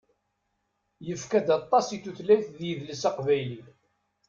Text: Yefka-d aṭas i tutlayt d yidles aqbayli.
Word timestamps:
Yefka-d 1.07 1.47
aṭas 1.59 1.87
i 1.95 1.97
tutlayt 2.03 2.47
d 2.57 2.59
yidles 2.67 3.01
aqbayli. 3.09 3.61